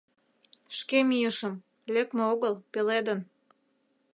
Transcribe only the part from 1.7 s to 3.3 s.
лекме огыл, пеледын.